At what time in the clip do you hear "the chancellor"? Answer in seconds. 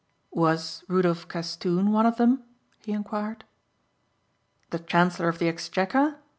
4.71-5.29